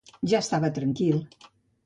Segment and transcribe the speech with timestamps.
[0.31, 1.21] Ja estava tranquil.